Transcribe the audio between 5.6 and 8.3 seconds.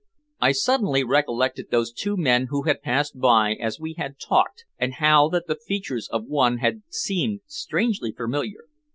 features of one had seemed strangely